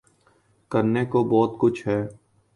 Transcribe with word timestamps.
کرنے 0.71 1.05
کو 1.05 1.23
بہت 1.23 1.55
کچھ 1.59 1.87
ہے۔ 1.87 2.01